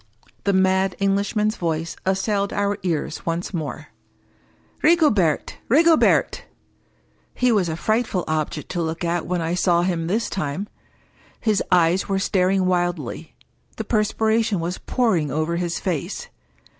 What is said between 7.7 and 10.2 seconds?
frightful object to look at when I saw him